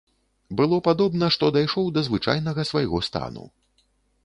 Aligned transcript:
Было 0.61 0.79
падобна, 0.87 1.29
што 1.35 1.51
дайшоў 1.59 1.93
да 1.99 2.05
звычайнага 2.09 2.67
свайго 2.73 3.05
стану. 3.11 3.49